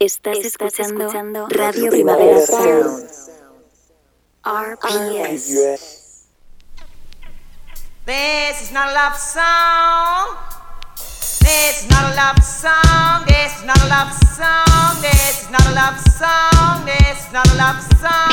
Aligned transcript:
Estás, 0.00 0.44
escuchando, 0.44 1.48
Radio 1.48 1.90
Primavera 1.90 2.40
Sound. 2.46 3.10
RPS. 4.44 6.28
This 8.06 8.62
is 8.62 8.70
not 8.70 8.90
a 8.90 8.92
love 8.92 9.16
song. 9.16 10.36
This 11.40 11.82
is 11.82 11.90
not 11.90 12.12
a 12.12 12.14
love 12.14 12.40
song. 12.44 13.24
This 13.26 13.56
is 13.56 13.64
not 13.64 13.82
a 13.82 13.88
love 13.88 14.12
song. 14.36 15.02
This 15.02 15.42
is 15.42 15.50
not 15.50 15.66
a 15.66 15.72
love 15.72 15.98
song. 15.98 16.84
This 16.86 17.26
is 17.26 17.32
not 17.32 17.48
a 17.48 17.56
love 17.56 17.82
song. 17.98 18.28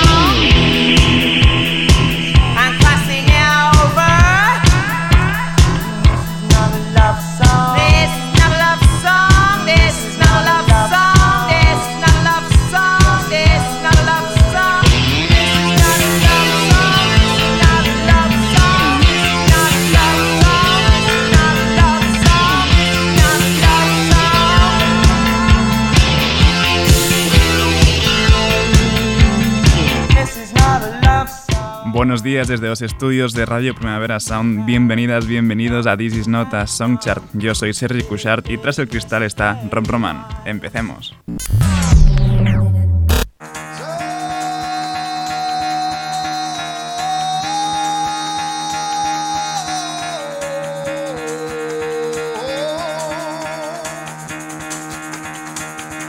Buenos 32.06 32.22
días 32.22 32.48
desde 32.48 32.68
los 32.68 32.84
estudios 32.84 33.34
de 33.34 33.48
Radio 33.48 33.74
Primavera 33.74 34.20
Sound. 34.20 34.68
Bienvenidas, 34.68 35.26
bienvenidos 35.26 35.88
a 35.88 35.98
This 35.98 36.16
Is 36.16 36.28
Not 36.28 36.54
a 36.54 36.68
Song 36.68 37.00
Chart. 37.00 37.24
Yo 37.34 37.56
soy 37.56 37.74
Sergi 37.74 38.04
Cushart 38.04 38.48
y 38.48 38.60
tras 38.60 38.78
el 38.78 38.88
cristal 38.88 39.24
está 39.24 39.60
Rob 39.72 39.88
Roman. 39.88 40.24
Empecemos. 40.46 41.16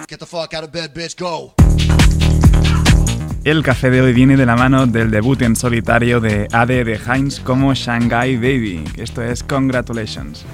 Get 0.06 0.18
the 0.18 0.26
fuck 0.26 0.52
out 0.52 0.62
of 0.62 0.72
bed, 0.72 0.92
bitch, 0.92 1.16
go. 1.16 1.54
El 3.46 3.62
café 3.62 3.90
de 3.92 4.02
hoy 4.02 4.12
viene 4.12 4.36
de 4.36 4.44
la 4.44 4.56
mano 4.56 4.88
del 4.88 5.08
debut 5.12 5.40
en 5.42 5.54
solitario 5.54 6.18
de 6.20 6.48
AD 6.50 6.66
de 6.66 6.98
Heinz 7.06 7.38
como 7.38 7.72
Shanghai 7.74 8.34
Baby. 8.34 8.82
Esto 8.96 9.22
es 9.22 9.44
Congratulations. 9.44 10.44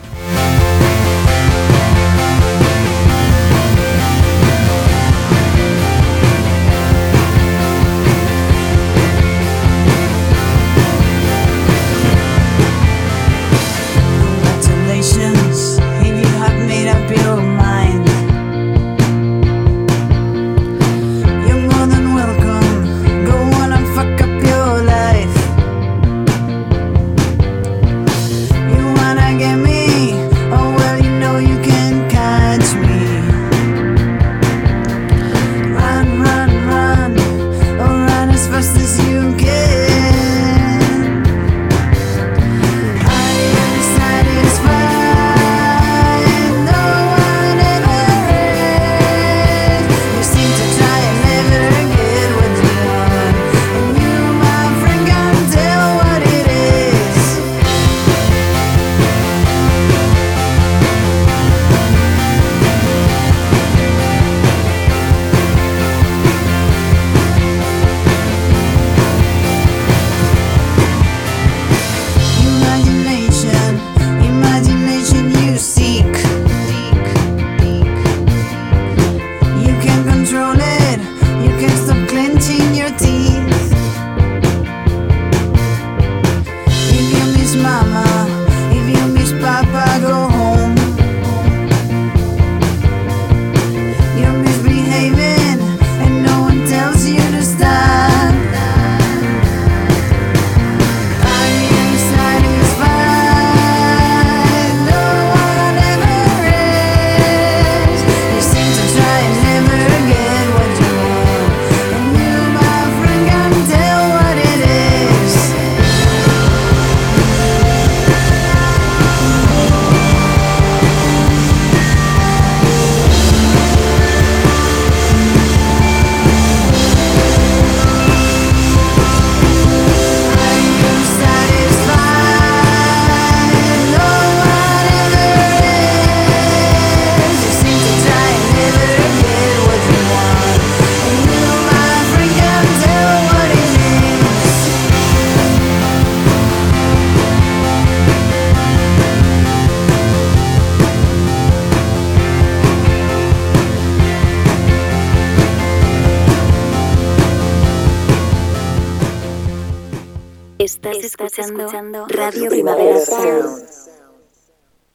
Escuchando, 160.90 162.06
Radio 162.08 162.50
Primavera 162.50 163.04
Sound. 163.04 163.68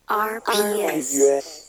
RPS. 0.10 1.67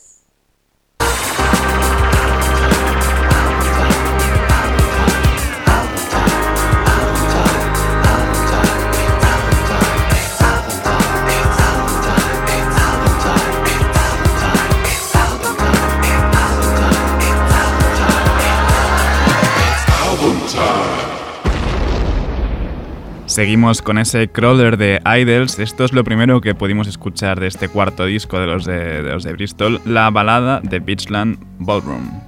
Seguimos 23.38 23.82
con 23.82 23.98
ese 23.98 24.26
crawler 24.26 24.76
de 24.76 25.00
Idols. 25.06 25.60
Esto 25.60 25.84
es 25.84 25.92
lo 25.92 26.02
primero 26.02 26.40
que 26.40 26.56
pudimos 26.56 26.88
escuchar 26.88 27.38
de 27.38 27.46
este 27.46 27.68
cuarto 27.68 28.04
disco 28.04 28.40
de 28.40 28.46
los 28.48 28.64
de, 28.64 29.00
de 29.00 29.12
los 29.12 29.22
de 29.22 29.32
Bristol, 29.32 29.80
la 29.84 30.10
balada 30.10 30.60
de 30.60 30.80
Beachland 30.80 31.38
Ballroom. 31.60 32.27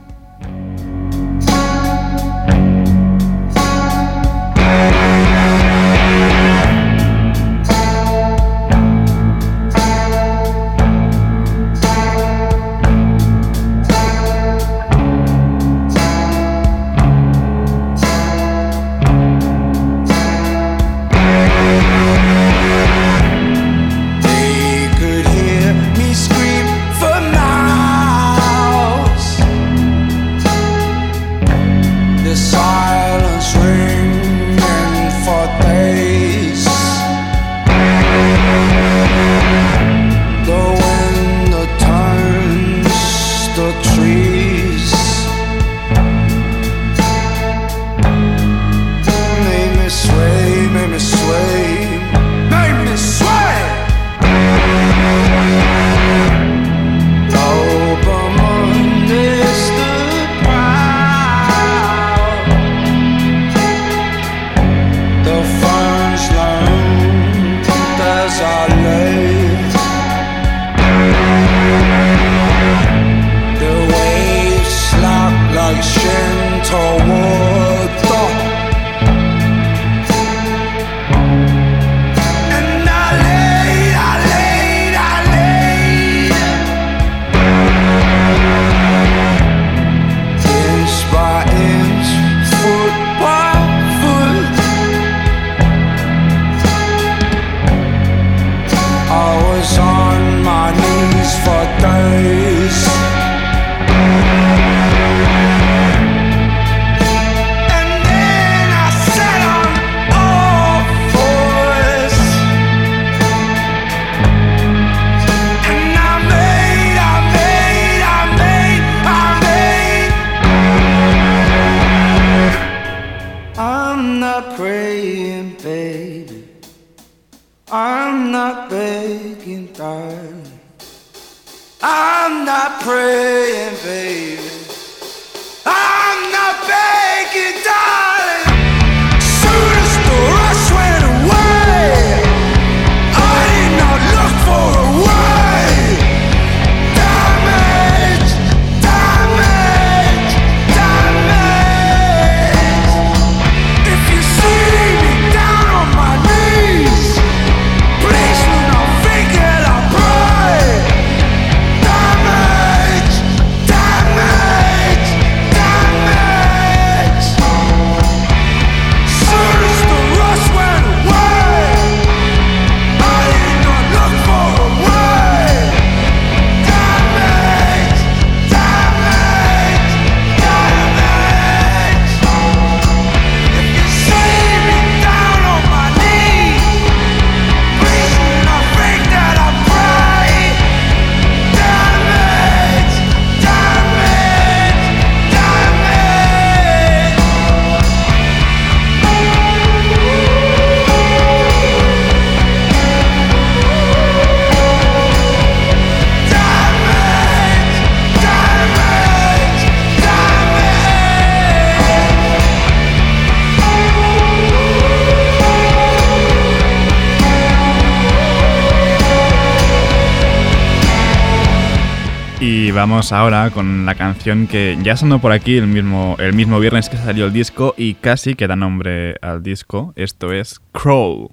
Vamos 222.80 223.12
ahora 223.12 223.50
con 223.50 223.84
la 223.84 223.94
canción 223.94 224.46
que 224.46 224.78
ya 224.82 224.96
sonó 224.96 225.20
por 225.20 225.32
aquí 225.32 225.58
el 225.58 225.66
mismo, 225.66 226.16
el 226.18 226.32
mismo 226.32 226.58
viernes 226.58 226.88
que 226.88 226.96
salió 226.96 227.26
el 227.26 227.32
disco 227.32 227.74
y 227.76 227.92
casi 227.92 228.34
que 228.34 228.46
da 228.46 228.56
nombre 228.56 229.16
al 229.20 229.42
disco. 229.42 229.92
Esto 229.96 230.32
es 230.32 230.60
Crow. 230.72 231.30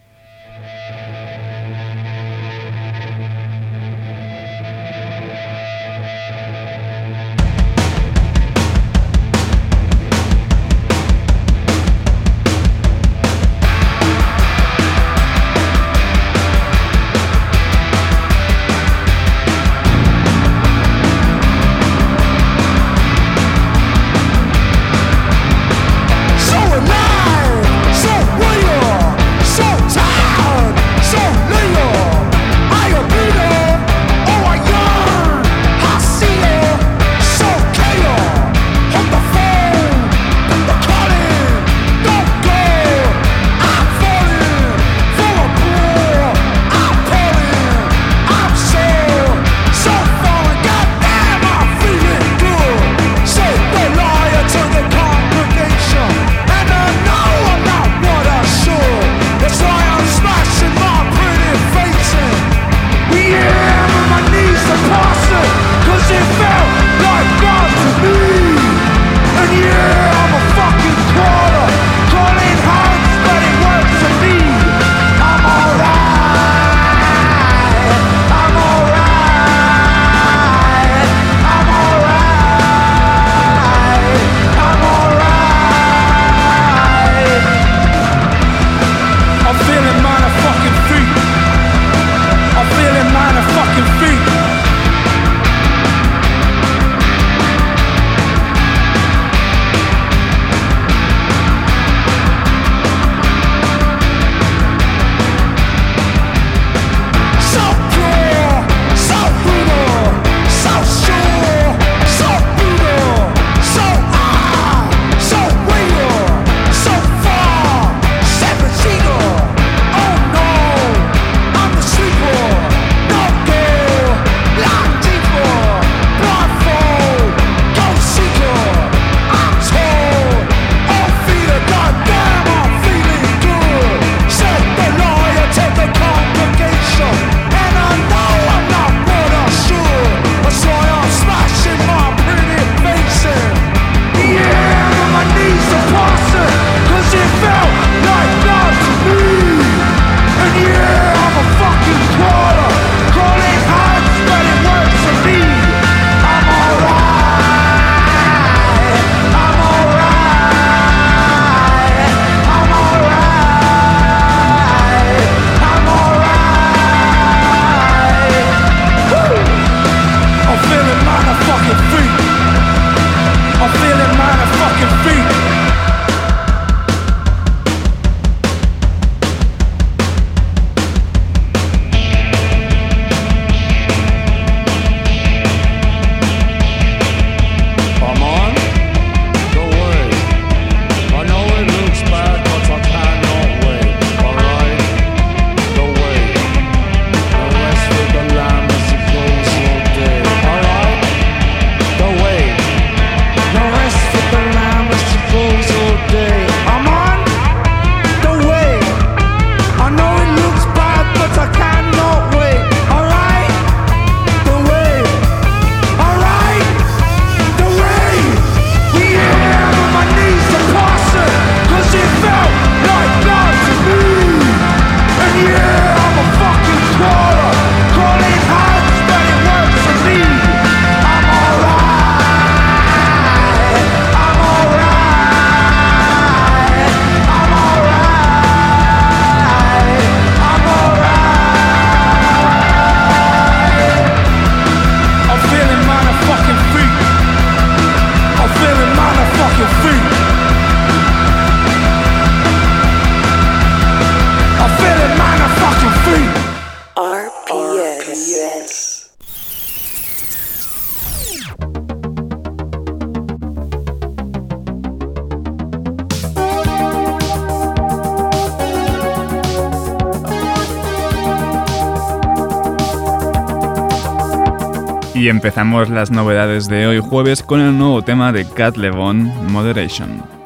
Empezamos 275.37 275.89
las 275.89 276.09
novedades 276.09 276.67
de 276.67 276.87
hoy 276.87 276.97
jueves 276.97 277.43
con 277.43 277.61
el 277.61 277.77
nuevo 277.77 278.01
tema 278.01 278.31
de 278.31 278.43
Cat 278.43 278.75
Levon, 278.75 279.51
Moderation. 279.51 280.36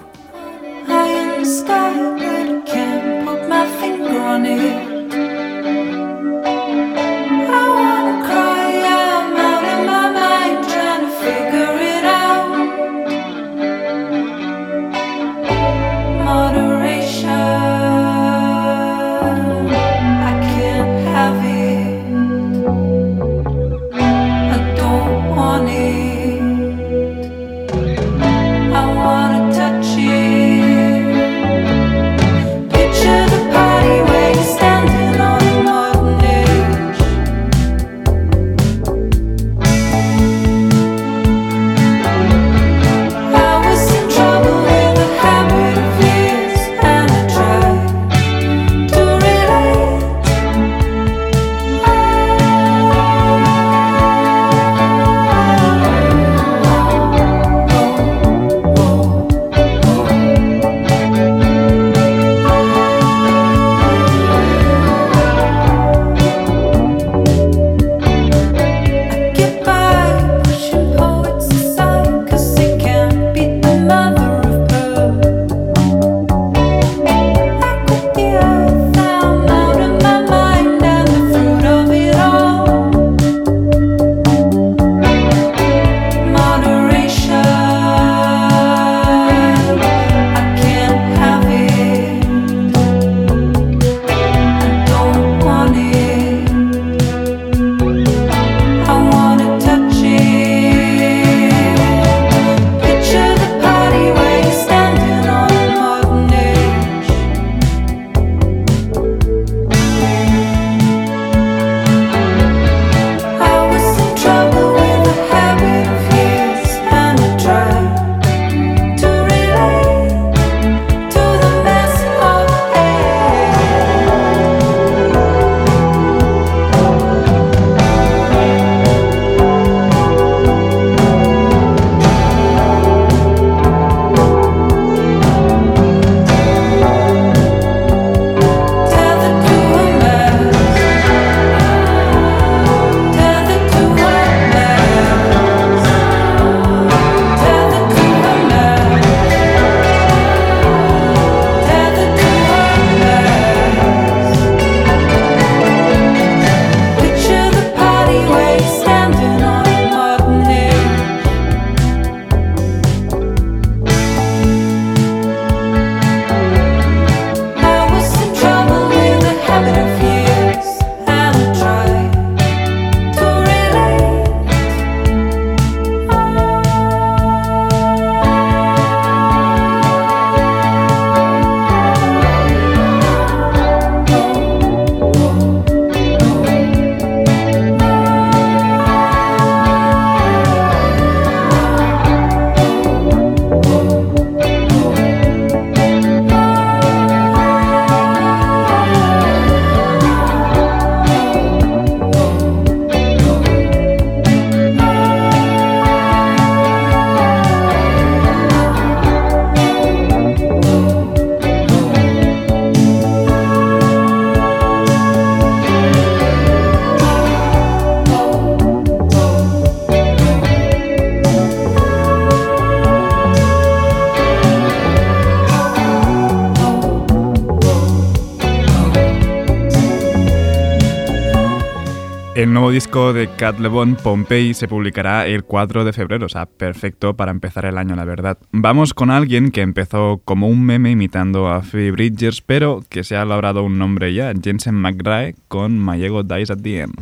El 232.34 232.54
nuevo 232.54 232.72
disco 232.72 233.12
de 233.12 233.28
Cat 233.28 233.60
Lebon, 233.60 233.98
Pompey, 234.02 234.54
se 234.54 234.70
publicará 234.70 235.28
el 235.28 235.44
4 235.44 235.84
de 235.84 235.92
febrero, 235.92 236.28
o 236.28 236.30
sea, 236.30 236.46
perfecto 236.46 237.14
para 237.14 237.30
empezar 237.30 237.66
el 237.66 237.78
año, 237.78 237.94
la 237.98 238.06
verdad. 238.06 238.38
Vamos 238.54 238.94
con 238.94 239.12
alguien 239.12 239.52
que 239.52 239.60
empezó 239.60 240.22
como 240.24 240.48
un 240.48 240.66
meme 240.66 240.92
imitando 240.92 241.50
a 241.50 241.62
Phoebe 241.62 241.92
Bridgers, 241.92 242.40
pero 242.42 242.84
que 242.88 243.04
se 243.04 243.18
ha 243.18 243.26
logrado 243.26 243.64
un 243.64 243.78
nombre 243.78 244.14
ya, 244.14 244.32
Jensen 244.42 244.76
McRae, 244.76 245.36
con 245.50 245.86
My 245.86 246.02
Ego 246.02 246.24
Dies 246.24 246.52
at 246.52 246.60
the 246.64 246.80
End. 246.80 246.96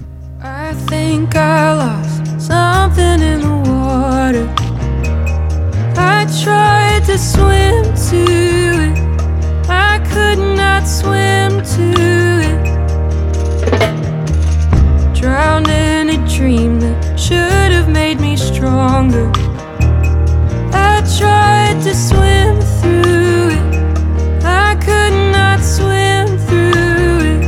drowned 15.19 15.67
in 15.67 16.09
a 16.11 16.27
dream 16.29 16.79
that 16.79 17.19
should 17.19 17.71
have 17.73 17.89
made 17.89 18.21
me 18.21 18.37
stronger. 18.37 19.29
I 20.71 21.03
tried 21.19 21.81
to 21.83 21.93
swim 21.93 22.61
through 22.79 23.49
it, 23.51 24.43
I 24.45 24.75
could 24.75 25.15
not 25.33 25.59
swim 25.59 26.37
through 26.47 27.19
it. 27.33 27.43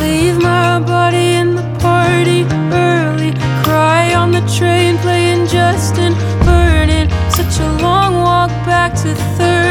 Leave 0.00 0.40
my 0.40 0.80
body 0.80 1.34
in 1.40 1.54
the 1.54 1.68
party 1.78 2.46
early, 2.72 3.32
cry 3.62 4.14
on 4.14 4.30
the 4.30 4.40
train 4.56 4.96
playing 4.98 5.48
Justin 5.48 6.14
burning. 6.46 7.10
Such 7.28 7.60
a 7.60 7.70
long 7.82 8.14
walk 8.14 8.48
back 8.64 8.94
to 9.02 9.14
third. 9.36 9.61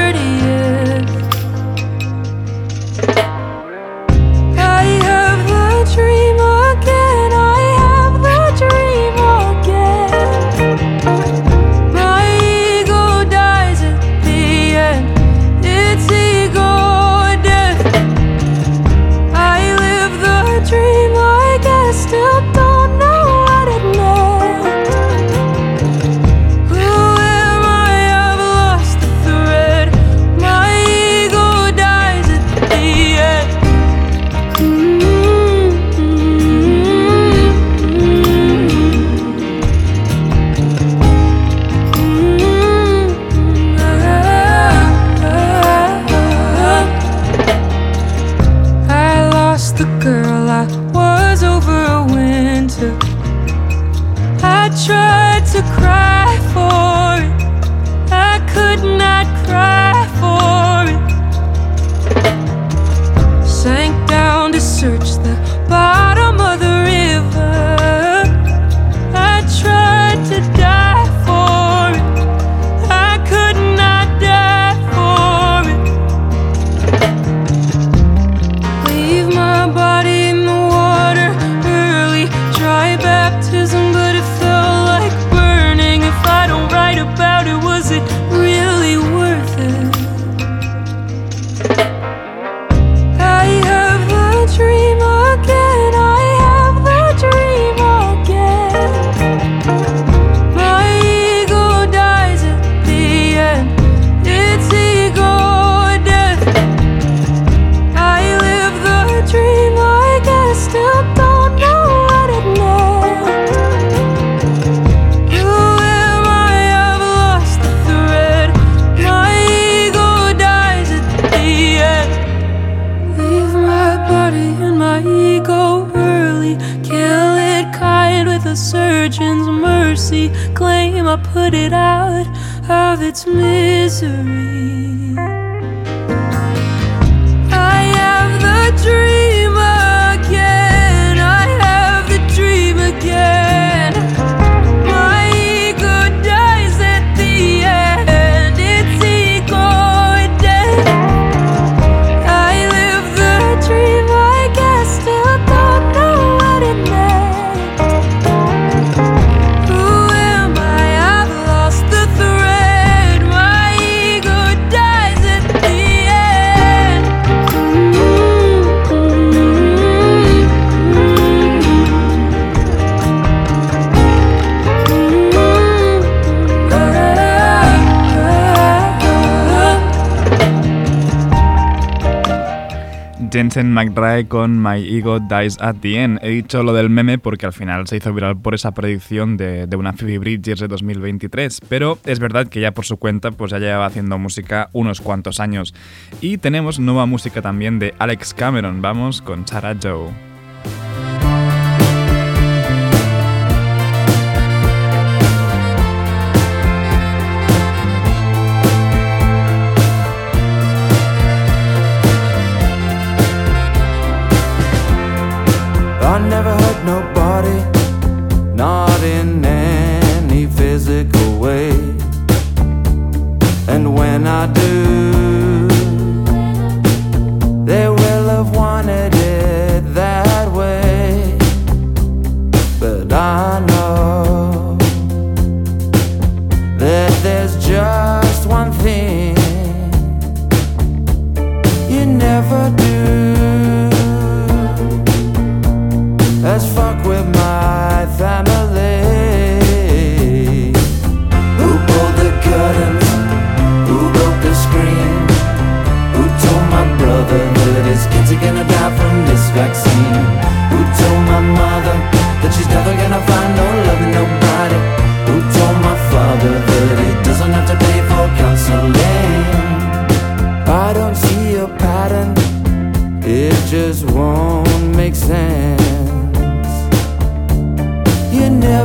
Jensen 183.42 183.74
McRae 183.74 184.28
con 184.28 184.62
My 184.62 184.78
Ego 184.88 185.20
Dies 185.20 185.58
at 185.62 185.78
the 185.82 186.00
End. 186.00 186.20
He 186.22 186.30
dicho 186.30 186.62
lo 186.62 186.74
del 186.74 186.92
meme 186.92 187.18
porque 187.18 187.48
al 187.48 187.54
final 187.54 187.88
se 187.88 187.98
hizo 187.98 188.14
viral 188.14 188.38
por 188.40 188.54
esa 188.54 188.72
predicción 188.72 189.36
de, 189.36 189.68
una 189.76 189.94
Phoebe 189.94 190.20
Bridgers 190.20 190.60
de 190.60 190.68
2023, 190.68 191.62
pero 191.68 191.98
es 192.06 192.20
verdad 192.20 192.50
que 192.50 192.62
ya 192.62 192.72
por 192.72 192.86
su 192.86 192.98
cuenta 192.98 193.32
pues 193.32 193.50
ya 193.50 193.58
llevaba 193.58 193.88
haciendo 193.88 194.20
música 194.20 194.70
unos 194.74 195.02
cuantos 195.02 195.40
años. 195.40 195.74
Y 196.22 196.38
tenemos 196.38 196.80
nueva 196.80 197.08
música 197.08 197.42
también 197.42 197.80
de 197.80 197.96
Alex 197.98 198.36
Cameron, 198.36 198.84
vamos 198.84 199.24
con 199.24 199.48
Sarah 199.48 199.76
Joe. 199.82 200.31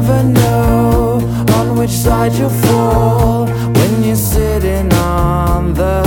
never 0.01 0.23
know 0.25 1.19
on 1.57 1.79
which 1.79 1.91
side 1.91 2.33
you'll 2.35 2.51
fall 2.51 3.47
when 3.47 4.05
you're 4.05 4.15
sitting 4.15 4.93
on 4.93 5.73
the 5.73 6.06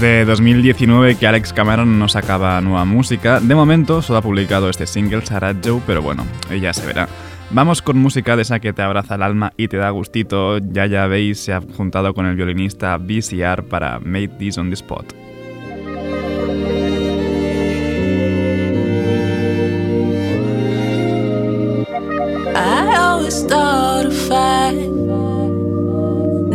desde 0.00 0.24
2019 0.26 1.16
que 1.16 1.26
Alex 1.26 1.52
Cameron 1.52 1.98
no 1.98 2.08
sacaba 2.08 2.60
nueva 2.60 2.84
música. 2.84 3.40
De 3.40 3.56
momento 3.56 4.00
solo 4.00 4.20
ha 4.20 4.22
publicado 4.22 4.70
este 4.70 4.86
single, 4.86 5.26
Sarah 5.26 5.56
Joe, 5.64 5.80
pero 5.86 6.02
bueno, 6.02 6.24
ya 6.60 6.72
se 6.72 6.86
verá. 6.86 7.08
Vamos 7.50 7.82
con 7.82 7.98
música 7.98 8.36
de 8.36 8.42
esa 8.42 8.60
que 8.60 8.72
te 8.72 8.82
abraza 8.82 9.16
el 9.16 9.22
alma 9.22 9.52
y 9.56 9.66
te 9.66 9.76
da 9.76 9.90
gustito. 9.90 10.58
Ya 10.58 10.86
ya 10.86 11.08
veis, 11.08 11.40
se 11.40 11.52
ha 11.52 11.60
juntado 11.60 12.14
con 12.14 12.26
el 12.26 12.36
violinista 12.36 12.96
BCR 12.96 13.64
para 13.64 13.98
Made 13.98 14.28
This 14.38 14.58
on 14.58 14.68
the 14.68 14.74
Spot. 14.74 15.04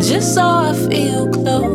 just. 0.04 1.73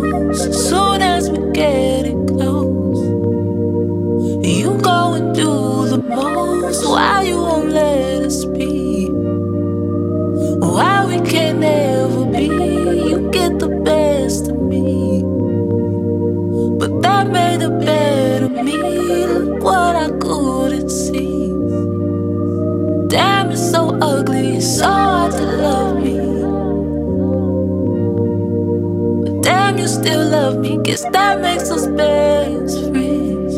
Guess 30.88 31.04
that 31.12 31.42
makes 31.42 31.70
us 31.70 31.86
best 31.86 32.80
friends. 32.88 33.54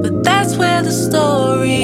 But 0.00 0.22
that's 0.22 0.56
where 0.56 0.84
the 0.84 0.92
story 0.92 1.81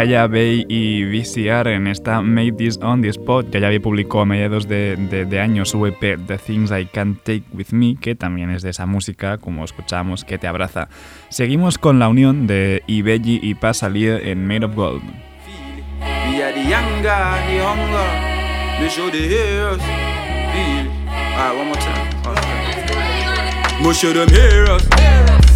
Yaya 0.00 0.26
Bay 0.28 0.64
y 0.66 1.04
VCR 1.04 1.68
en 1.68 1.86
esta 1.86 2.22
Made 2.22 2.52
This 2.52 2.78
On 2.80 3.02
The 3.02 3.10
Spot. 3.10 3.50
Yaya 3.50 3.68
Bay 3.68 3.80
publicó 3.80 4.22
a 4.22 4.24
mediados 4.24 4.66
de, 4.66 4.96
de, 4.96 5.26
de 5.26 5.40
año 5.40 5.66
su 5.66 5.84
EP 5.84 6.18
The 6.26 6.38
Things 6.38 6.70
I 6.70 6.86
Can't 6.86 7.18
Take 7.22 7.42
With 7.52 7.72
Me, 7.72 7.96
que 8.00 8.14
también 8.14 8.48
es 8.48 8.62
de 8.62 8.70
esa 8.70 8.86
música, 8.86 9.36
como 9.36 9.62
escuchamos, 9.62 10.24
que 10.24 10.38
te 10.38 10.46
abraza. 10.46 10.88
Seguimos 11.28 11.76
con 11.76 11.98
la 11.98 12.08
unión 12.08 12.46
de 12.46 12.82
Ibelli 12.86 13.40
y 13.42 13.54
Pasalier 13.54 14.26
en 14.26 14.46
Made 14.46 14.64
of 14.64 14.74
Gold. 14.74 15.02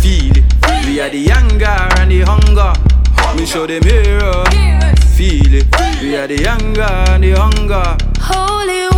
Feel, 0.02 0.34
we 0.84 1.00
are 1.00 1.08
the 1.08 1.30
and 1.32 2.10
the 2.10 2.20
hunger 2.20 2.93
Me 3.36 3.46
show 3.46 3.66
them 3.66 3.82
hero. 3.82 4.44
Feel 5.16 5.54
it. 5.54 5.66
We 6.00 6.16
are 6.16 6.26
the 6.26 6.40
younger 6.40 6.82
and 6.82 7.24
the 7.24 7.32
hunger. 7.32 7.96
Holy 8.20 8.93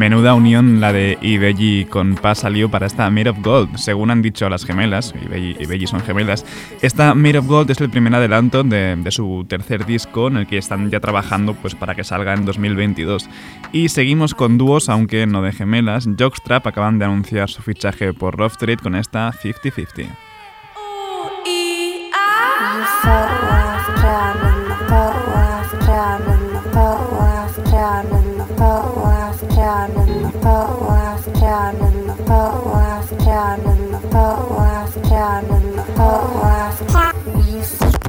Menuda 0.00 0.32
unión 0.32 0.80
la 0.80 0.94
de 0.94 1.18
Ibelli 1.20 1.84
con 1.84 2.14
Pa 2.14 2.34
salió 2.34 2.70
para 2.70 2.86
esta 2.86 3.10
Made 3.10 3.28
of 3.28 3.42
Gold. 3.42 3.76
Según 3.76 4.10
han 4.10 4.22
dicho 4.22 4.48
las 4.48 4.64
gemelas, 4.64 5.12
Ibelli 5.30 5.86
son 5.86 6.00
gemelas, 6.00 6.46
esta 6.80 7.14
Made 7.14 7.36
of 7.36 7.46
Gold 7.46 7.70
es 7.70 7.82
el 7.82 7.90
primer 7.90 8.14
adelanto 8.14 8.64
de, 8.64 8.96
de, 8.96 9.10
su 9.10 9.44
tercer 9.46 9.84
disco 9.84 10.28
en 10.28 10.38
el 10.38 10.46
que 10.46 10.56
están 10.56 10.90
ya 10.90 11.00
trabajando 11.00 11.52
pues, 11.52 11.74
para 11.74 11.94
que 11.94 12.02
salga 12.02 12.32
en 12.32 12.46
2022. 12.46 13.28
Y 13.72 13.90
seguimos 13.90 14.34
con 14.34 14.56
dúos, 14.56 14.88
aunque 14.88 15.26
no 15.26 15.42
de 15.42 15.52
gemelas. 15.52 16.08
Jockstrap 16.18 16.66
acaban 16.66 16.98
de 16.98 17.04
anunciar 17.04 17.50
su 17.50 17.60
fichaje 17.60 18.14
por 18.14 18.38
Rough 18.38 18.56
Trade 18.56 18.78
con 18.78 18.94
esta 18.94 19.30
50-50. 19.32 20.08
Music. 37.36 37.99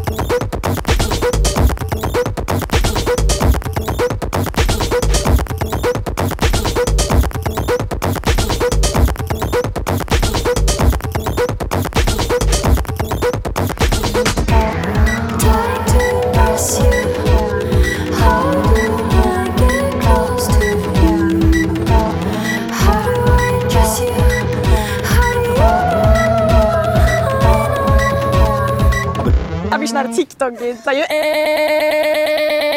TikTok-intervju. 30.16 31.04
Eh, 31.10 32.71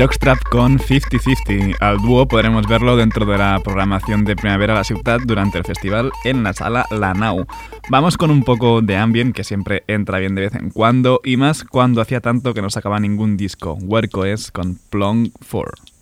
Jockstrap 0.00 0.42
con 0.44 0.78
50-50. 0.78 1.76
Al 1.78 1.98
dúo 1.98 2.26
podremos 2.26 2.66
verlo 2.66 2.96
dentro 2.96 3.26
de 3.26 3.36
la 3.36 3.60
programación 3.62 4.24
de 4.24 4.34
Primavera 4.34 4.72
a 4.72 4.76
la 4.76 4.84
Ciudad 4.84 5.18
durante 5.22 5.58
el 5.58 5.64
festival 5.64 6.10
en 6.24 6.42
la 6.42 6.54
sala 6.54 6.86
La 6.90 7.12
Nau. 7.12 7.44
Vamos 7.90 8.16
con 8.16 8.30
un 8.30 8.42
poco 8.42 8.80
de 8.80 8.96
ambient 8.96 9.36
que 9.36 9.44
siempre 9.44 9.84
entra 9.88 10.18
bien 10.18 10.34
de 10.34 10.40
vez 10.40 10.54
en 10.54 10.70
cuando 10.70 11.20
y 11.22 11.36
más 11.36 11.64
cuando 11.64 12.00
hacía 12.00 12.22
tanto 12.22 12.54
que 12.54 12.62
no 12.62 12.70
sacaba 12.70 12.98
ningún 12.98 13.36
disco. 13.36 13.74
Huerco 13.74 14.24
es 14.24 14.50
con 14.50 14.78
Plong 14.88 15.32
4. 15.50 15.99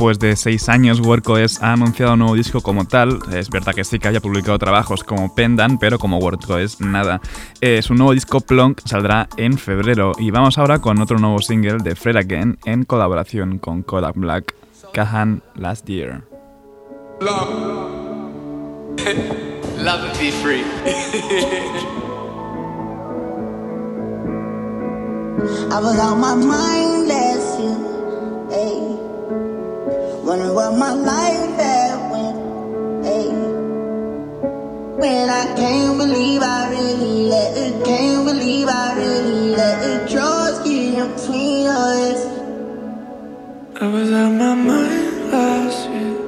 Después 0.00 0.18
de 0.18 0.34
seis 0.34 0.70
años, 0.70 0.98
WorkOS 0.98 1.62
ha 1.62 1.74
anunciado 1.74 2.14
un 2.14 2.20
nuevo 2.20 2.34
disco 2.34 2.62
como 2.62 2.86
tal. 2.86 3.18
Es 3.34 3.50
verdad 3.50 3.74
que 3.74 3.84
sí 3.84 3.98
que 3.98 4.08
haya 4.08 4.22
publicado 4.22 4.58
trabajos 4.58 5.04
como 5.04 5.34
Pendan, 5.34 5.78
pero 5.78 5.98
como 5.98 6.16
WorkOS 6.16 6.80
nada. 6.80 7.20
Es 7.60 7.90
un 7.90 7.98
nuevo 7.98 8.14
disco 8.14 8.40
Plonk, 8.40 8.80
saldrá 8.86 9.28
en 9.36 9.58
febrero. 9.58 10.12
Y 10.18 10.30
vamos 10.30 10.56
ahora 10.56 10.78
con 10.78 11.02
otro 11.02 11.18
nuevo 11.18 11.42
single 11.42 11.82
de 11.84 11.94
Fred 11.96 12.16
Again 12.16 12.56
en 12.64 12.84
colaboración 12.84 13.58
con 13.58 13.82
Kodak 13.82 14.16
Black, 14.16 14.54
Kahan 14.94 15.42
Last 15.54 15.86
Year. 15.86 16.22
Love 19.76 20.18
be 20.18 20.30
free. 20.30 20.64
I 25.70 25.78
was 25.78 25.98
on 26.00 26.18
my 26.22 26.34
mind 26.36 27.06
last 27.06 27.60
year. 27.60 27.76
Hey. 28.48 29.09
Wondering 30.22 30.54
what 30.54 30.76
my 30.76 30.92
life 30.92 31.56
had 31.56 32.10
went. 32.10 32.36
Hey. 33.04 33.28
When 35.00 35.28
I 35.30 35.44
can't 35.56 35.96
believe 35.98 36.42
I 36.42 36.68
really 36.70 37.24
let 37.24 37.56
it, 37.56 37.84
can't 37.84 38.26
believe 38.26 38.68
I 38.68 38.94
really 38.96 39.56
let 39.56 39.82
it 39.82 40.10
trust 40.10 40.66
you 40.66 40.92
between 41.08 41.66
us. 41.66 42.26
I 43.80 43.86
was 43.86 44.12
on 44.12 44.36
my 44.36 44.54
mind 44.54 45.32
last 45.32 45.88
year. 45.88 46.18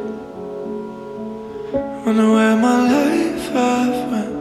Wonder 2.06 2.30
where 2.32 2.56
my 2.56 2.78
life 2.96 3.48
had 3.52 4.10
went. 4.10 4.34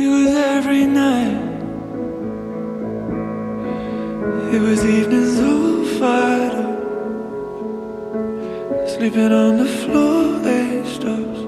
It 0.00 0.08
was 0.08 0.34
every 0.36 0.84
night. 0.86 1.40
It 4.54 4.60
was 4.60 4.84
evenings 4.84 5.33
Sleeping 9.04 9.32
on 9.32 9.58
the 9.58 9.66
floor, 9.66 10.40
eight 10.48 10.86
stops. 10.86 11.40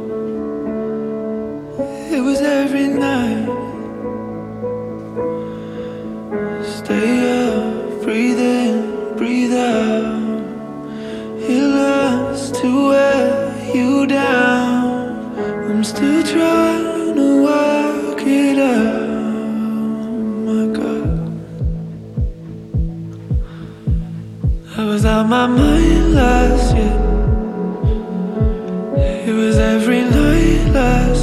It 2.12 2.20
was 2.20 2.42
every 2.42 2.88
night. 2.88 3.48
Stay 6.62 7.14
up, 7.48 8.02
breathe 8.02 8.38
in, 8.38 9.16
breathe 9.16 9.54
out. 9.54 10.42
It 11.48 11.62
learns 11.62 12.50
to 12.60 12.88
wear 12.88 13.74
you 13.74 14.06
down. 14.06 15.34
I'm 15.70 15.82
still 15.82 16.22
trying 16.24 17.14
to 17.14 17.42
work 17.42 18.20
it 18.20 18.58
out. 18.58 19.08
Oh 20.04 20.20
my 20.50 20.66
God. 20.78 21.08
I 24.76 24.84
was 24.84 25.06
out 25.06 25.26
my 25.26 25.46
mind 25.46 26.12
last 26.12 26.76
year. 26.76 27.05
Was 29.36 29.58
every 29.58 30.00
night 30.00 30.72
last 30.72 31.15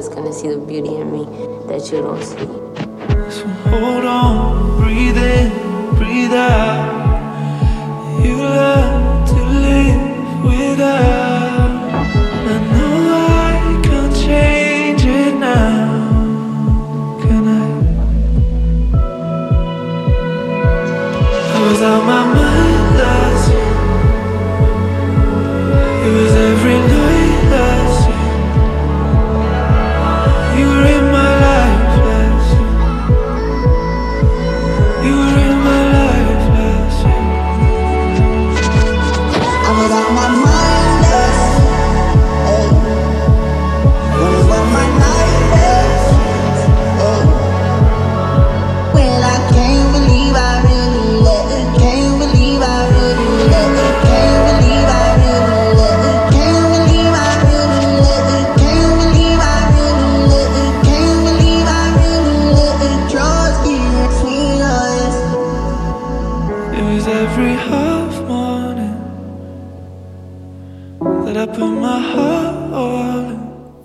that's 0.00 0.14
gonna 0.14 0.32
see 0.32 0.48
the 0.48 0.56
beauty 0.56 0.96
in 0.96 1.12
me 1.12 1.24
that 1.66 1.92
you 1.92 2.00
don't 2.00 2.22
see. 2.22 2.38
So 3.30 3.46
hold 3.68 4.06
on, 4.06 4.80
breathe 4.80 5.18
in, 5.18 5.94
breathe 5.96 6.32
out. 6.32 6.69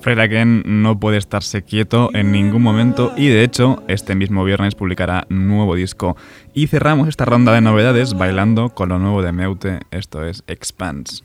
Fred 0.06 0.20
Aken 0.20 0.64
no 0.66 1.00
puede 1.00 1.18
estarse 1.18 1.64
quieto 1.64 2.10
en 2.14 2.32
ningún 2.32 2.62
momento 2.62 3.14
y 3.18 3.28
de 3.28 3.44
hecho 3.44 3.84
este 3.88 4.14
mismo 4.14 4.44
viernes 4.44 4.76
publicará 4.76 5.26
nuevo 5.30 5.74
disco. 5.76 6.16
Y 6.54 6.68
cerramos 6.68 7.08
esta 7.08 7.26
ronda 7.26 7.54
de 7.54 7.62
novedades 7.62 8.14
bailando 8.14 8.70
con 8.70 8.90
lo 8.90 9.00
nuevo 9.00 9.24
de 9.24 9.32
Meute, 9.32 9.80
esto 9.90 10.24
es 10.24 10.44
Expanse. 10.46 11.24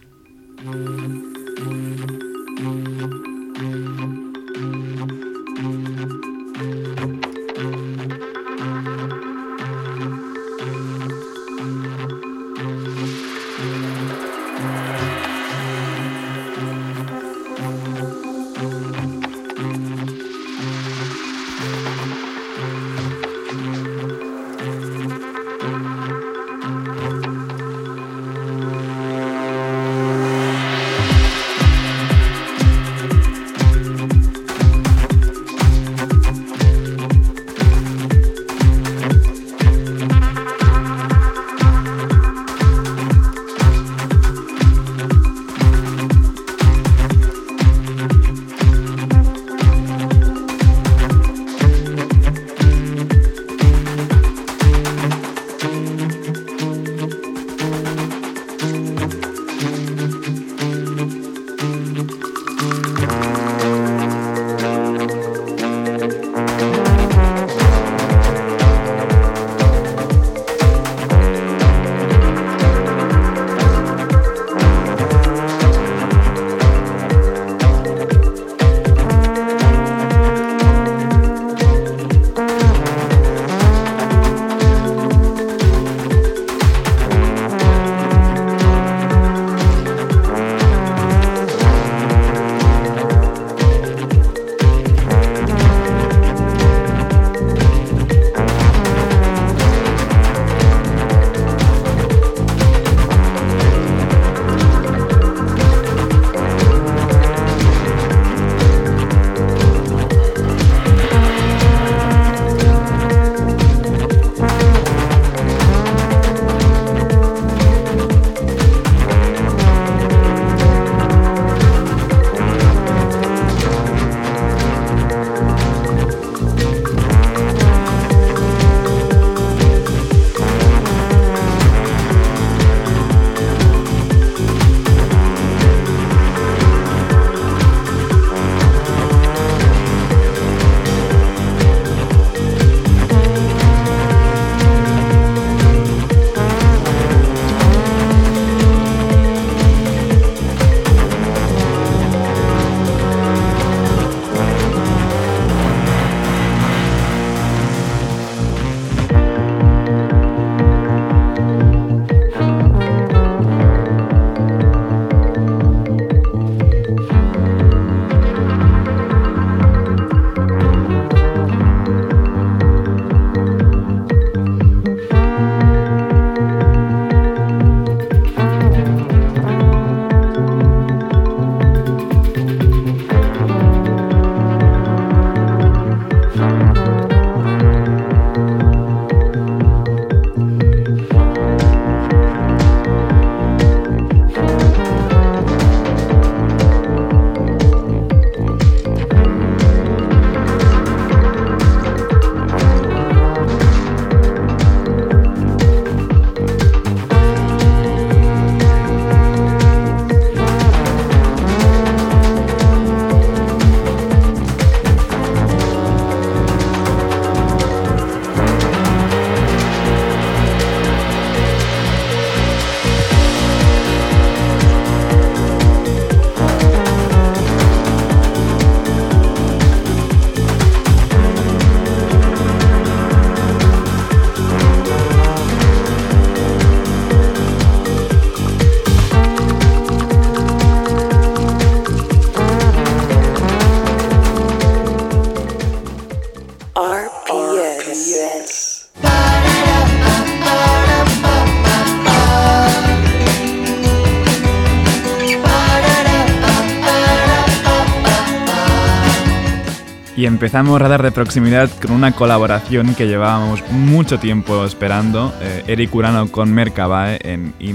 Empezamos 260.40 260.80
Radar 260.80 261.02
de 261.02 261.12
Proximidad 261.12 261.68
con 261.82 261.90
una 261.90 262.12
colaboración 262.12 262.94
que 262.94 263.06
llevábamos 263.06 263.62
mucho 263.72 264.18
tiempo 264.18 264.64
esperando, 264.64 265.34
eh, 265.42 265.64
Eric 265.66 265.94
Urano 265.94 266.32
con 266.32 266.50
Mercabae 266.50 267.18
en 267.24 267.52
I 267.58 267.74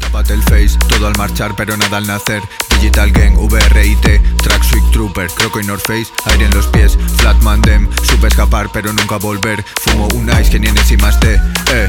Tápate 0.00 0.34
el 0.34 0.42
face, 0.42 0.76
todo 0.88 1.06
al 1.06 1.16
marchar 1.16 1.54
pero 1.56 1.76
nada 1.76 1.98
al 1.98 2.06
nacer. 2.08 2.42
Digital 2.70 3.12
Gang, 3.12 3.36
VRIT, 3.36 4.20
Track 4.42 4.64
Sweet 4.64 4.90
Trooper, 4.90 5.30
Croco 5.30 5.60
y 5.60 5.66
North 5.66 5.82
Face, 5.82 6.08
aire 6.24 6.46
en 6.46 6.50
los 6.54 6.66
pies, 6.66 6.98
Flatman 7.18 7.62
Dem, 7.62 7.88
supe 8.02 8.26
escapar 8.26 8.68
pero 8.72 8.92
nunca 8.92 9.16
volver. 9.18 9.64
Fumo 9.82 10.08
un 10.16 10.28
ice 10.30 10.50
que 10.50 10.58
ni 10.58 10.66
en 10.66 10.74
y 10.76 10.96
más 10.96 11.20
de, 11.20 11.36
eh. 11.36 11.86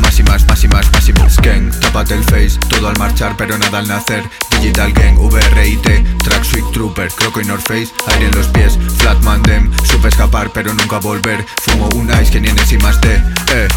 Más 0.00 0.20
y 0.20 0.22
más, 0.22 0.46
más 0.46 0.62
y 0.62 0.68
más, 0.68 0.92
más 0.92 1.08
y 1.08 1.12
más. 1.14 1.36
Gang, 1.38 1.72
tápate 1.80 2.14
el 2.14 2.22
face, 2.22 2.60
todo 2.68 2.86
al 2.86 2.98
marchar 2.98 3.34
pero 3.36 3.58
nada 3.58 3.78
al 3.78 3.88
nacer 3.88 4.22
Digital 4.60 4.92
Gang, 4.92 5.16
VRIT, 5.18 6.18
Track 6.24 6.44
Sweet 6.44 6.72
Trooper, 6.72 7.08
Croco 7.08 7.40
y 7.40 7.44
North 7.44 7.66
Face, 7.66 7.92
aire 8.08 8.26
en 8.26 8.36
los 8.36 8.48
pies, 8.48 8.78
Flatman 8.98 9.42
Dem, 9.42 9.70
supe 9.84 10.08
escapar 10.08 10.50
pero 10.52 10.72
nunca 10.72 10.98
volver 10.98 11.44
Fumo 11.62 11.88
un 11.94 12.10
ice 12.10 12.30
que 12.30 12.40
ni 12.40 12.48
en 12.48 12.56
y 12.56 12.78
más 12.78 13.00
de, 13.00 13.16
eh 13.52 13.68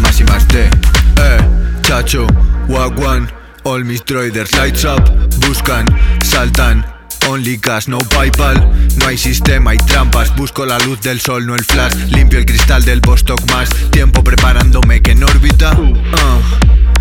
más 0.00 0.18
y 0.20 0.24
más 0.24 0.46
de, 0.48 0.64
eh 0.64 1.38
Chacho, 1.82 2.26
Wagwan, 2.68 3.30
all 3.64 3.84
mis 3.84 4.04
droiders 4.04 4.52
lights 4.56 4.84
up 4.84 5.02
Buscan, 5.46 5.86
saltan, 6.24 6.84
Only 7.28 7.58
cash, 7.58 7.88
no 7.88 7.98
PayPal 7.98 8.70
No 8.98 9.06
hay 9.06 9.16
sistema, 9.16 9.70
hay 9.70 9.78
trampas 9.78 10.34
Busco 10.36 10.66
la 10.66 10.78
luz 10.80 11.00
del 11.00 11.20
sol, 11.20 11.46
no 11.46 11.54
el 11.54 11.64
flash 11.64 11.94
Limpio 12.10 12.38
el 12.38 12.44
cristal 12.44 12.84
del 12.84 13.00
Bostock 13.00 13.40
más 13.50 13.70
Tiempo 13.90 14.22
preparándome 14.22 15.00
que 15.00 15.12
en 15.12 15.24
órbita 15.24 15.72
uh. 15.72 16.93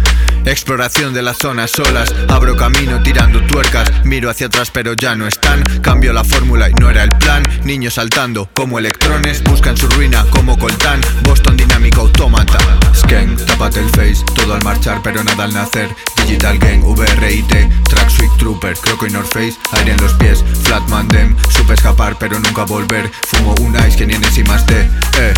Exploración 0.46 1.14
de 1.14 1.22
las 1.22 1.38
zonas 1.38 1.72
solas, 1.72 2.14
abro 2.28 2.56
camino 2.58 3.02
tirando 3.02 3.42
tuercas, 3.48 3.90
miro 4.04 4.30
hacia 4.30 4.48
atrás 4.48 4.72
pero 4.72 4.94
ya 4.94 5.16
no 5.16 5.26
están, 5.26 5.64
cambio 5.82 6.12
la 6.12 6.24
fórmula 6.24 6.70
y 6.70 6.74
no 6.74 6.90
era 6.90 7.04
el 7.04 7.18
plan, 7.18 7.44
niños 7.64 7.94
saltando 7.94 8.50
como 8.54 8.78
electrones, 8.78 9.42
buscan 9.44 9.78
su 9.78 9.88
ruina 9.88 10.26
como 10.30 10.58
coltán, 10.58 11.00
Boston 11.24 11.56
dinámico 11.56 12.02
autómata, 12.02 12.58
Skank, 12.94 13.46
tápate 13.46 13.80
el 13.80 13.90
face, 13.90 14.24
todo 14.36 14.54
al 14.54 14.64
marchar 14.64 15.02
pero 15.02 15.24
nada 15.24 15.46
al 15.46 15.54
nacer, 15.54 15.90
Digital 16.24 16.58
Gang, 16.58 16.82
VRIT, 16.82 17.84
Track 17.84 18.10
Sweet 18.10 18.32
Trooper, 18.38 18.78
Croco 18.78 19.06
y 19.06 19.10
North 19.10 19.32
Face, 19.32 19.58
aire 19.74 19.92
en 19.92 20.02
los 20.02 20.14
pies, 20.14 20.44
Flatman 20.64 21.08
Dem, 21.10 21.36
supe 21.50 21.74
escapar 21.74 22.18
pero 22.18 22.40
nunca 22.40 22.64
volver, 22.64 23.12
fumo 23.24 23.54
un 23.62 23.76
ice 23.76 23.98
que 23.98 24.08
ni 24.08 24.14
en 24.14 24.22
más 24.48 24.66
de, 24.68 24.90
eh. 25.20 25.34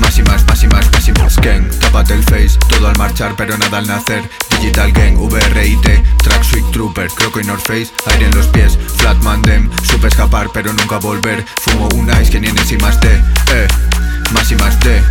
Más 0.00 0.18
y 0.18 0.22
más, 0.22 0.44
más 0.46 0.62
y 0.62 0.66
más, 0.66 0.90
más 0.90 1.08
y 1.08 1.12
más 1.12 1.36
Gang, 1.36 1.68
tápate 1.78 2.14
el 2.14 2.22
face, 2.24 2.58
todo 2.68 2.88
al 2.88 2.96
marchar 2.96 3.34
pero 3.36 3.56
nada 3.58 3.78
al 3.78 3.86
nacer 3.86 4.28
Digital 4.50 4.92
Gang, 4.92 5.16
VRIT, 5.18 6.02
Track 6.22 6.42
Sweet 6.42 6.70
Trooper, 6.72 7.08
Croco 7.08 7.40
y 7.40 7.44
North 7.44 7.66
Face 7.66 7.92
Aire 8.06 8.26
en 8.26 8.34
los 8.34 8.46
pies, 8.48 8.78
Flatman 8.96 9.42
Dem 9.42 9.70
Supe 9.84 10.08
escapar 10.08 10.50
pero 10.52 10.72
nunca 10.72 10.98
volver 10.98 11.44
Fumo 11.60 11.88
un 11.94 12.08
ice 12.20 12.30
que 12.30 12.40
ni 12.40 12.48
en 12.48 12.54
más 12.80 13.00
de, 13.00 13.14
eh 13.52 13.68
Más 14.32 14.50
y 14.50 14.56
más 14.56 14.80
de 14.80 15.02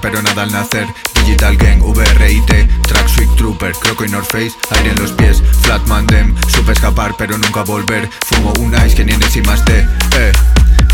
pero 0.00 0.22
nada 0.22 0.42
al 0.42 0.52
nacer. 0.52 0.86
Digital 1.14 1.56
Gang, 1.56 1.80
VRIT, 1.82 2.82
Track 2.82 3.08
Sweet 3.08 3.34
Trooper, 3.36 3.72
Croco 3.72 4.04
y 4.04 4.08
North 4.08 4.30
Face 4.30 4.52
Aire 4.70 4.90
en 4.90 5.00
los 5.00 5.12
pies, 5.12 5.42
Flatman 5.62 6.06
Dem 6.06 6.34
Supe 6.48 6.72
escapar 6.72 7.14
pero 7.18 7.36
nunca 7.36 7.62
volver. 7.62 8.08
Fumo 8.26 8.52
un 8.60 8.74
ice 8.74 8.94
que 8.94 9.04
ni 9.04 9.12
en 9.12 9.20
y 9.20 9.42
más 9.42 9.64
de, 9.64 9.80
eh. 10.16 10.32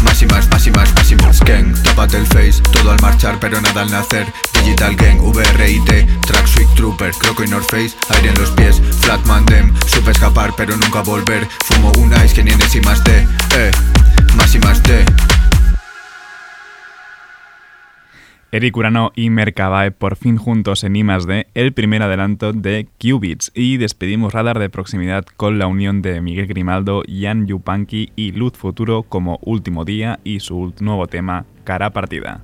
Más 0.03 0.21
y 0.23 0.27
más, 0.27 0.49
más 0.51 0.67
y 0.67 0.71
más, 0.71 0.95
más 0.95 1.11
y 1.11 1.17
más 1.17 1.41
Gang, 1.41 1.75
tápate 1.83 2.19
el 2.19 2.27
face, 2.27 2.61
todo 2.73 2.91
al 2.91 3.01
marchar 3.01 3.39
pero 3.41 3.61
nada 3.61 3.83
al 3.83 3.91
nacer. 3.91 4.33
Digital 4.55 4.97
Gang, 4.97 5.21
VRIT, 5.21 6.21
Track 6.27 6.47
Sweet 6.47 6.75
Trooper, 6.75 7.13
Croco 7.13 7.45
y 7.45 7.49
North 7.49 7.69
Face 7.71 7.95
Aire 8.11 8.31
en 8.31 8.41
los 8.41 8.51
pies, 8.51 8.81
Flatman 9.01 9.45
Dem 9.47 9.75
Supe 9.87 10.11
escapar 10.11 10.55
pero 10.57 10.77
nunca 10.77 11.03
volver. 11.03 11.47
Fumo 11.67 11.93
un 11.99 12.13
ice 12.25 12.35
que 12.35 12.43
ni 12.43 12.53
en 12.53 12.61
y 12.73 12.81
más 12.81 13.05
de, 13.05 13.27
eh. 13.57 13.71
Más 14.37 14.55
y 14.55 14.59
más 14.59 14.83
de 14.83 15.05
Eric 18.57 18.75
Urano 18.75 19.13
y 19.15 19.29
Mercabae 19.29 19.91
por 19.91 20.17
fin 20.17 20.39
juntos 20.39 20.83
en 20.83 20.97
I+D, 20.97 21.47
el 21.53 21.75
primer 21.75 22.03
adelanto 22.03 22.55
de 22.55 22.89
Qubits 22.99 23.53
y 23.55 23.77
despedimos 23.77 24.33
Radar 24.33 24.59
de 24.59 24.71
proximidad 24.71 25.27
con 25.37 25.59
la 25.59 25.67
unión 25.67 26.01
de 26.01 26.23
Miguel 26.23 26.47
Grimaldo, 26.47 27.03
Jan 27.07 27.47
Yupanqui 27.47 28.13
y 28.17 28.33
Luz 28.33 28.55
Futuro 28.55 29.03
como 29.03 29.39
último 29.43 29.85
día 29.85 30.21
y 30.25 30.41
su 30.41 30.73
nuevo 30.81 31.07
tema 31.07 31.45
Cara 31.65 31.91
Partida. 31.91 32.41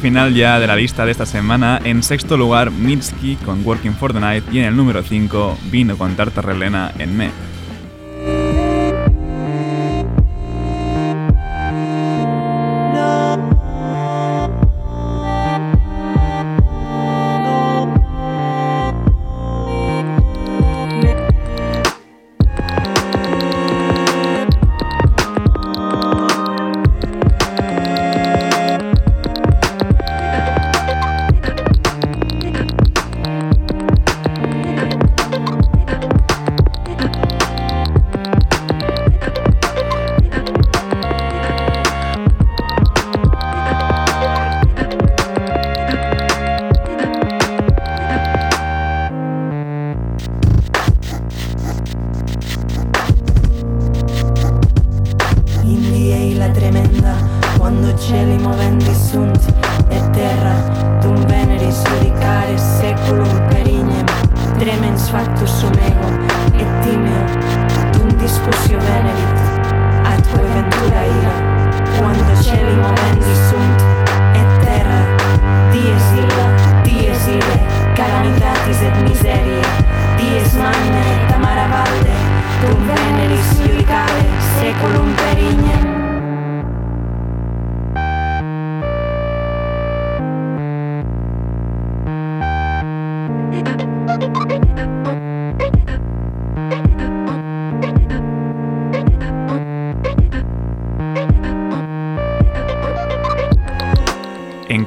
Final 0.00 0.34
ya 0.34 0.58
de 0.58 0.66
la 0.66 0.76
lista 0.76 1.04
de 1.04 1.12
esta 1.12 1.26
semana. 1.26 1.80
En 1.84 2.02
sexto 2.02 2.36
lugar, 2.36 2.70
Mitski 2.70 3.36
con 3.36 3.64
Working 3.64 3.94
for 3.94 4.12
the 4.12 4.20
Night. 4.20 4.44
Y 4.52 4.58
en 4.58 4.64
el 4.64 4.76
número 4.76 5.02
5, 5.02 5.58
Vino 5.70 5.96
con 5.96 6.16
Tarta 6.16 6.40
Relena 6.40 6.92
en 6.98 7.16
Me. 7.16 7.49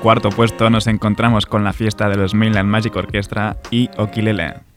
Cuarto 0.04 0.32
puesto 0.32 0.70
nos 0.70 0.88
encontramos 0.88 1.46
con 1.46 1.64
la 1.64 1.72
fiesta 1.72 2.10
de 2.10 2.18
los 2.18 2.34
Mainland 2.34 2.70
Magic 2.70 2.94
Orchestra 2.98 3.56
y 3.72 3.90
Okilele. 3.98 4.73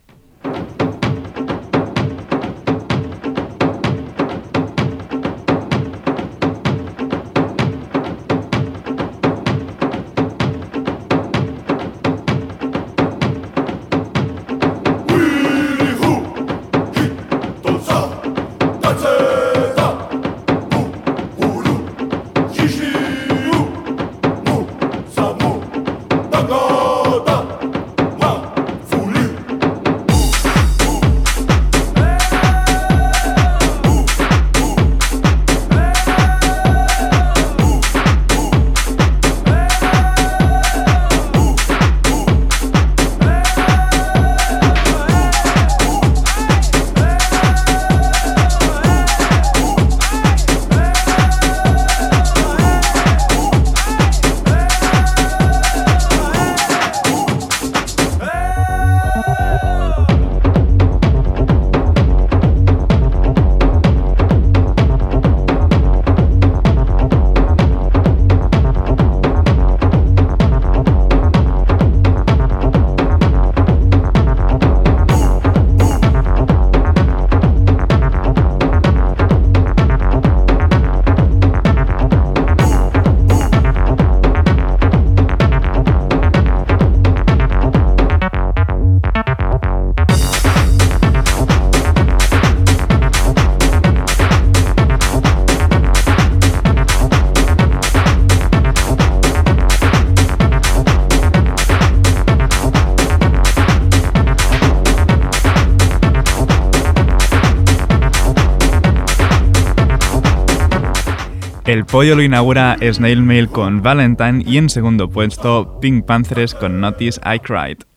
El 111.77 111.85
pollo 111.85 112.17
lo 112.17 112.23
inaugura 112.23 112.79
Snail 112.81 113.23
Mail 113.23 113.51
con 113.51 113.83
Valentine 113.83 114.43
y 114.47 114.57
en 114.57 114.71
segundo 114.71 115.11
puesto 115.11 115.79
Pink 115.79 116.07
Panthers 116.07 116.55
con 116.55 116.81
Notice 116.81 117.21
I 117.23 117.39
Cried. 117.39 117.96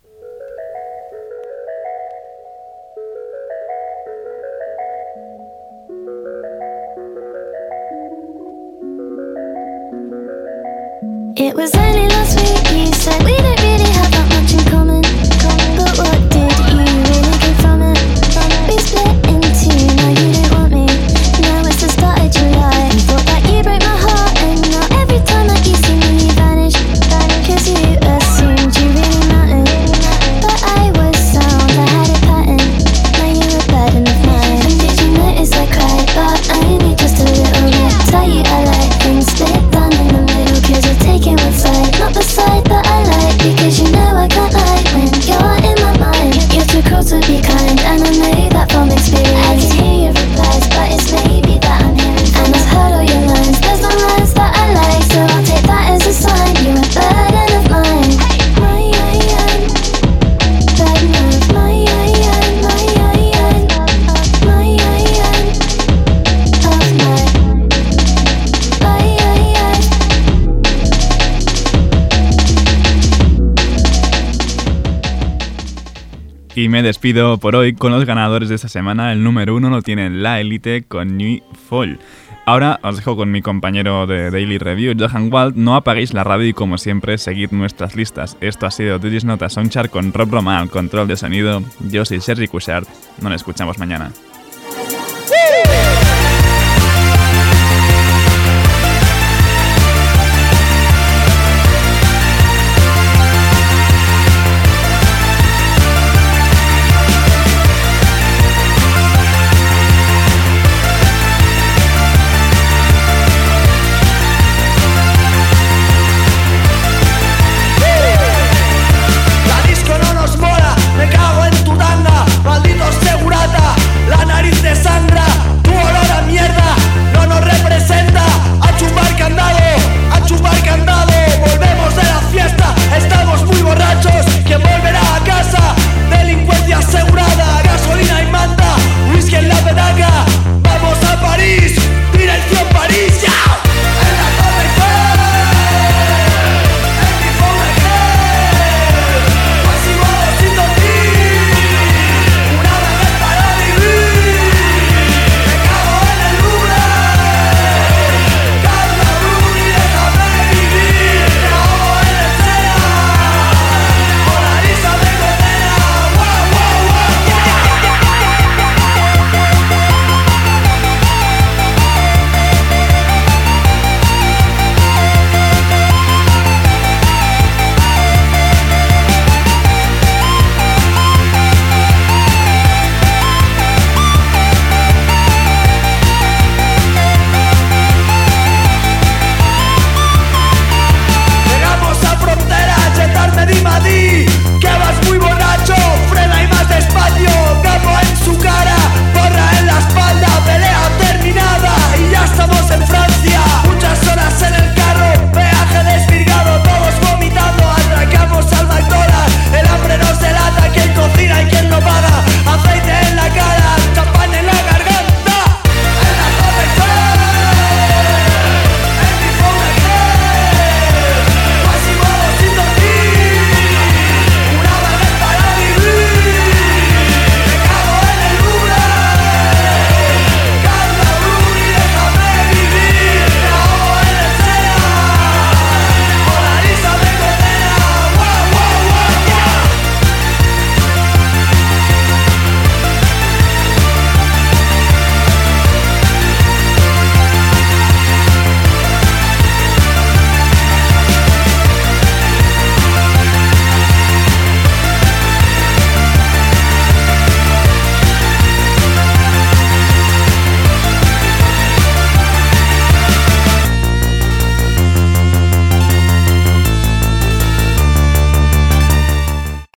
Me 76.70 76.84
despido 76.84 77.40
por 77.40 77.56
hoy 77.56 77.74
con 77.74 77.92
los 77.92 78.06
ganadores 78.06 78.48
de 78.48 78.54
esta 78.54 78.70
semana. 78.70 79.12
El 79.12 79.24
número 79.24 79.56
uno 79.56 79.72
lo 79.72 79.82
tiene 79.82 80.12
La 80.12 80.40
Elite 80.40 80.84
con 80.84 81.18
New 81.18 81.42
Fall. 81.68 81.98
Ahora 82.46 82.80
os 82.84 82.96
dejo 82.96 83.16
con 83.16 83.32
mi 83.32 83.42
compañero 83.42 84.06
de 84.06 84.30
Daily 84.30 84.60
Review, 84.60 84.94
Johan 84.96 85.34
Wald. 85.34 85.56
No 85.56 85.76
apaguéis 85.76 86.14
la 86.14 86.24
radio 86.24 86.48
y 86.48 86.54
como 86.54 86.78
siempre, 86.78 87.18
seguid 87.18 87.50
nuestras 87.50 87.96
listas. 87.96 88.38
Esto 88.40 88.68
ha 88.68 88.72
sido 88.72 89.00
Digis 89.00 89.26
Nota 89.26 89.50
Soundchart 89.50 89.90
con 89.90 90.14
Rob 90.14 90.30
Roma 90.30 90.60
al 90.60 90.70
control 90.70 91.08
de 91.08 91.18
sonido. 91.18 91.64
Yo 91.90 92.06
soy 92.06 92.22
Sergi 92.22 92.48
Cushart. 92.48 92.88
Nos 93.20 93.34
escuchamos 93.34 93.80
mañana. 93.80 94.12